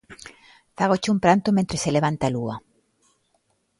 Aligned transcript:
Fágoche 0.77 1.11
un 1.13 1.19
pranto 1.23 1.49
mentres 1.57 1.81
se 1.83 1.93
levanta 1.97 2.23
a 2.27 2.33
lúa. 2.35 2.55